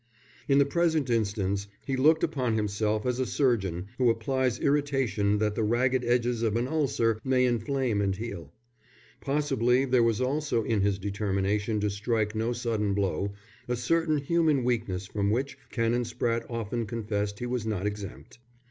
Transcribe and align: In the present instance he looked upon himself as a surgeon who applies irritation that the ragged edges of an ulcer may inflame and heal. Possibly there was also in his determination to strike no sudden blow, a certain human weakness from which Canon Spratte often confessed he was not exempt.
In 0.47 0.57
the 0.57 0.65
present 0.65 1.11
instance 1.11 1.67
he 1.85 1.95
looked 1.95 2.23
upon 2.23 2.55
himself 2.55 3.05
as 3.05 3.19
a 3.19 3.25
surgeon 3.27 3.85
who 3.99 4.09
applies 4.09 4.57
irritation 4.59 5.37
that 5.37 5.53
the 5.53 5.61
ragged 5.63 6.03
edges 6.03 6.41
of 6.41 6.55
an 6.55 6.67
ulcer 6.67 7.19
may 7.23 7.45
inflame 7.45 8.01
and 8.01 8.15
heal. 8.15 8.51
Possibly 9.19 9.85
there 9.85 10.01
was 10.01 10.19
also 10.19 10.63
in 10.63 10.81
his 10.81 10.97
determination 10.97 11.79
to 11.81 11.91
strike 11.91 12.33
no 12.33 12.51
sudden 12.51 12.95
blow, 12.95 13.33
a 13.67 13.75
certain 13.75 14.17
human 14.17 14.63
weakness 14.63 15.05
from 15.05 15.29
which 15.29 15.55
Canon 15.69 16.01
Spratte 16.03 16.49
often 16.49 16.87
confessed 16.87 17.37
he 17.37 17.45
was 17.45 17.67
not 17.67 17.85
exempt. 17.85 18.39